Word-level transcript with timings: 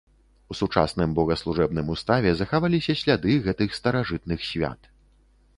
У 0.53 0.55
сучасным 0.59 1.13
богаслужэбным 1.19 1.93
уставе 1.95 2.33
захаваліся 2.41 2.97
сляды 3.03 3.39
гэтых 3.49 3.69
старажытных 3.81 4.39
свят. 4.49 4.91